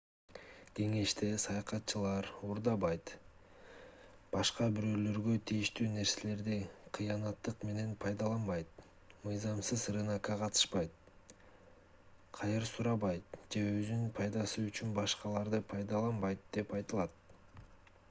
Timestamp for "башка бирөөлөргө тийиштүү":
4.35-5.89